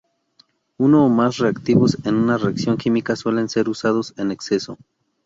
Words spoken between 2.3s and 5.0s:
reacción química suelen ser usados en exceso.